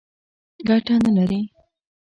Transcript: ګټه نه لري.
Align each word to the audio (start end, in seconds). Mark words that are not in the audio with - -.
ګټه 0.67 0.95
نه 1.03 1.11
لري. 1.17 1.41